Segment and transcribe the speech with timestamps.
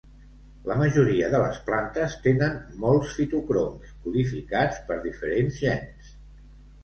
[0.69, 2.55] La majoria de les plantes tenen
[2.85, 6.11] molts fitocroms codificats per diferents gens.